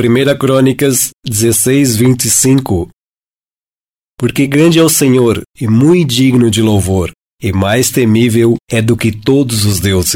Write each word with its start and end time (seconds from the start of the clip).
1 0.00 0.38
Crônicas 0.38 1.10
16, 1.26 1.96
25 1.96 2.88
Porque 4.16 4.46
grande 4.46 4.78
é 4.78 4.82
o 4.84 4.88
Senhor 4.88 5.42
e 5.60 5.66
muito 5.66 6.14
digno 6.14 6.48
de 6.52 6.62
louvor, 6.62 7.10
e 7.42 7.52
mais 7.52 7.90
temível 7.90 8.54
é 8.70 8.80
do 8.80 8.96
que 8.96 9.10
todos 9.10 9.64
os 9.64 9.80
deuses. 9.80 10.14